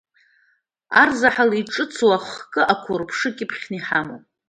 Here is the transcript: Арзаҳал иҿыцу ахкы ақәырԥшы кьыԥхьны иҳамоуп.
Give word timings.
Арзаҳал 1.01 1.51
иҿыцу 1.59 2.11
ахкы 2.17 2.61
ақәырԥшы 2.73 3.29
кьыԥхьны 3.35 3.75
иҳамоуп. 3.77 4.23